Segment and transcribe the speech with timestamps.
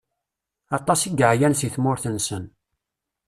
[0.77, 2.43] Aṭas i yeɛyan si tmurt-nsen.